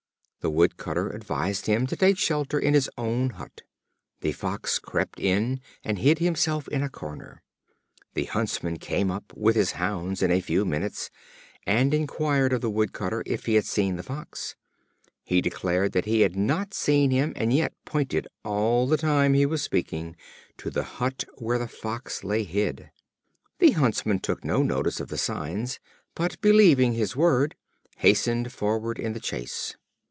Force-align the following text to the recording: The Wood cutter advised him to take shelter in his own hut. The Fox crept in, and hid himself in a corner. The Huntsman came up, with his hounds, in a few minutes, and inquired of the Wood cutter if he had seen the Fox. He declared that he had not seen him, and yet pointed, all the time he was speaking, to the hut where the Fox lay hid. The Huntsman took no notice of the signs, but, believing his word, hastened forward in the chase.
The 0.43 0.49
Wood 0.49 0.75
cutter 0.75 1.11
advised 1.11 1.67
him 1.67 1.85
to 1.85 1.95
take 1.95 2.17
shelter 2.17 2.57
in 2.57 2.73
his 2.73 2.89
own 2.97 3.29
hut. 3.29 3.61
The 4.21 4.31
Fox 4.31 4.79
crept 4.79 5.19
in, 5.19 5.61
and 5.83 5.99
hid 5.99 6.17
himself 6.17 6.67
in 6.69 6.81
a 6.81 6.89
corner. 6.89 7.43
The 8.15 8.23
Huntsman 8.25 8.77
came 8.77 9.11
up, 9.11 9.31
with 9.35 9.55
his 9.55 9.73
hounds, 9.73 10.23
in 10.23 10.31
a 10.31 10.41
few 10.41 10.65
minutes, 10.65 11.11
and 11.67 11.93
inquired 11.93 12.53
of 12.53 12.61
the 12.61 12.71
Wood 12.71 12.91
cutter 12.91 13.21
if 13.27 13.45
he 13.45 13.53
had 13.53 13.65
seen 13.67 13.97
the 13.97 14.01
Fox. 14.01 14.55
He 15.23 15.41
declared 15.41 15.91
that 15.91 16.05
he 16.05 16.21
had 16.21 16.35
not 16.35 16.73
seen 16.73 17.11
him, 17.11 17.33
and 17.35 17.53
yet 17.53 17.73
pointed, 17.85 18.27
all 18.43 18.87
the 18.87 18.97
time 18.97 19.35
he 19.35 19.45
was 19.45 19.61
speaking, 19.61 20.15
to 20.57 20.71
the 20.71 20.83
hut 20.83 21.23
where 21.37 21.59
the 21.59 21.67
Fox 21.67 22.23
lay 22.23 22.43
hid. 22.45 22.89
The 23.59 23.73
Huntsman 23.73 24.17
took 24.17 24.43
no 24.43 24.63
notice 24.63 24.99
of 24.99 25.09
the 25.09 25.19
signs, 25.19 25.79
but, 26.15 26.41
believing 26.41 26.93
his 26.93 27.15
word, 27.15 27.53
hastened 27.97 28.51
forward 28.51 28.97
in 28.97 29.13
the 29.13 29.19
chase. 29.19 29.75